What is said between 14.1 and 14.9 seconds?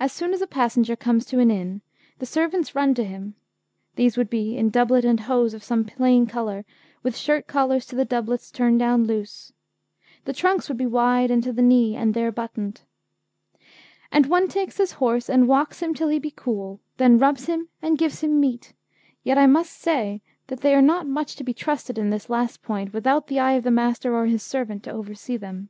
'and one takes